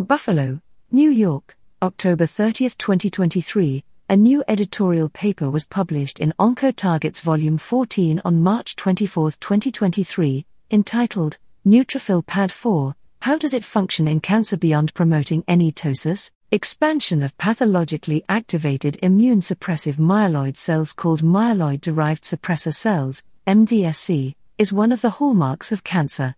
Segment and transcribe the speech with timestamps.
[0.00, 0.60] Buffalo,
[0.90, 3.84] New York, October 30, 2023.
[4.08, 11.38] A new editorial paper was published in Oncotarget's Volume 14 on March 24, 2023, entitled
[11.64, 16.32] Neutrophil PAD4 How Does It Function in Cancer Beyond Promoting NETosis?
[16.50, 24.72] Expansion of pathologically activated immune suppressive myeloid cells called myeloid derived suppressor cells, MDSC, is
[24.72, 26.34] one of the hallmarks of cancer.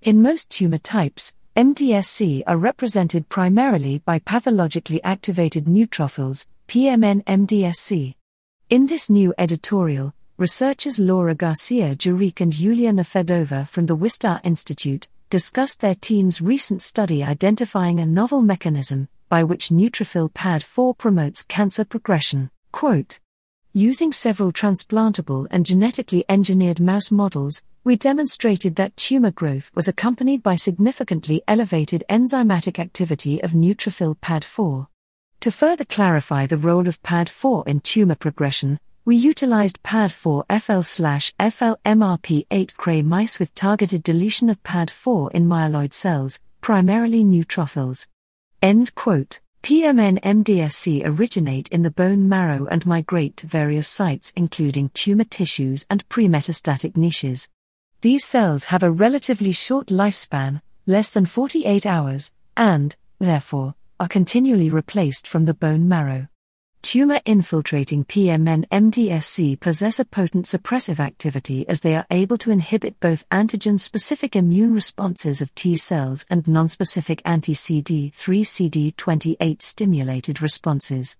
[0.00, 8.16] In most tumor types, MDSC are represented primarily by pathologically activated neutrophils, PMN MDSC.
[8.70, 15.06] In this new editorial, researchers Laura Garcia Gerique and Yulia Nefedova from the Wistar Institute
[15.30, 21.84] discussed their team's recent study identifying a novel mechanism by which neutrophil PAD4 promotes cancer
[21.84, 22.50] progression.
[22.72, 23.20] Quote,
[23.72, 30.42] Using several transplantable and genetically engineered mouse models, we demonstrated that tumor growth was accompanied
[30.42, 34.86] by significantly elevated enzymatic activity of neutrophil PAD4.
[35.40, 40.80] To further clarify the role of PAD4 in tumor progression, we utilized PAD4 FL
[41.38, 48.08] FLMRP8 Cre mice with targeted deletion of PAD4 in myeloid cells, primarily neutrophils.
[48.62, 49.40] End quote.
[49.62, 55.86] PMN MDSC originate in the bone marrow and migrate to various sites, including tumor tissues
[55.88, 57.48] and pre-metastatic niches.
[58.04, 64.68] These cells have a relatively short lifespan, less than 48 hours, and, therefore, are continually
[64.68, 66.28] replaced from the bone marrow.
[66.82, 73.00] Tumor infiltrating PMN MDSC possess a potent suppressive activity as they are able to inhibit
[73.00, 81.16] both antigen specific immune responses of T cells and nonspecific anti CD3 CD28 stimulated responses.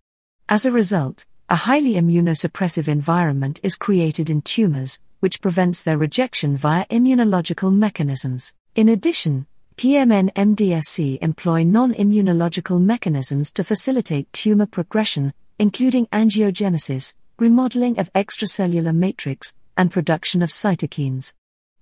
[0.51, 6.55] As a result, a highly immunosuppressive environment is created in tumors, which prevents their rejection
[6.55, 8.53] via immunological mechanisms.
[8.75, 9.47] In addition,
[9.79, 18.95] PMN MDSC employ non immunological mechanisms to facilitate tumor progression, including angiogenesis, remodeling of extracellular
[18.95, 21.33] matrix, and production of cytokines.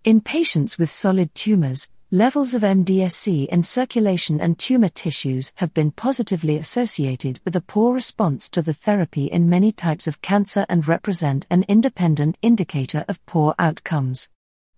[0.05, 5.91] In patients with solid tumors, levels of MDSC in circulation and tumor tissues have been
[5.91, 10.87] positively associated with a poor response to the therapy in many types of cancer and
[10.87, 14.29] represent an independent indicator of poor outcomes.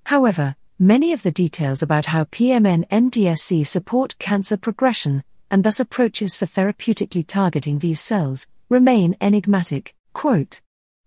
[0.05, 6.37] However, many of the details about how PMN MDSC support cancer progression, and thus approaches
[6.37, 9.93] for therapeutically targeting these cells, remain enigmatic.
[10.13, 10.61] Quote,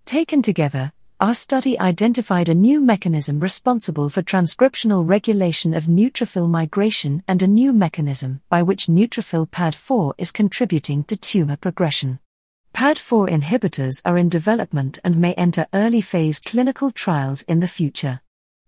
[0.03, 7.23] Taken together, our study identified a new mechanism responsible for transcriptional regulation of neutrophil migration
[7.28, 12.19] and a new mechanism by which neutrophil PAD4 is contributing to tumor progression.
[12.75, 18.22] PAD4 inhibitors are in development and may enter early phase clinical trials in the future.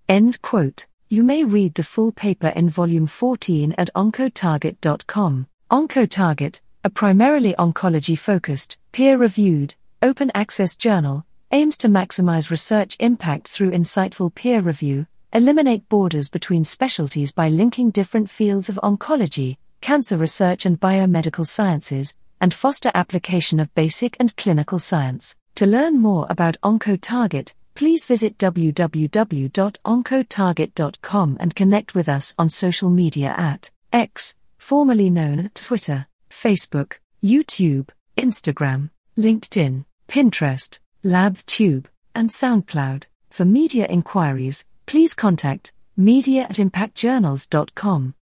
[0.08, 0.88] End quote.
[1.08, 5.48] You may read the full paper in volume 14 at oncotarget.com.
[5.70, 13.48] Oncotarget, a primarily oncology focused, peer reviewed, open access journal, aims to maximize research impact
[13.48, 20.18] through insightful peer review, eliminate borders between specialties by linking different fields of oncology, cancer
[20.18, 25.36] research, and biomedical sciences, and foster application of basic and clinical science.
[25.56, 33.34] To learn more about Oncotarget, please visit www.oncotarget.com and connect with us on social media
[33.38, 36.06] at X, formerly known as Twitter.
[36.30, 43.06] Facebook, YouTube, Instagram, LinkedIn, Pinterest, LabTube, and SoundCloud.
[43.30, 48.16] For media inquiries, please contact media at impactjournals.com.